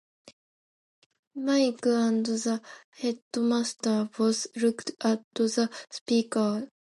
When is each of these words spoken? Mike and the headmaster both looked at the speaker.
Mike 1.35 1.85
and 1.85 2.25
the 2.25 2.59
headmaster 2.89 4.09
both 4.17 4.47
looked 4.55 4.93
at 4.99 5.23
the 5.35 5.69
speaker. 5.91 6.67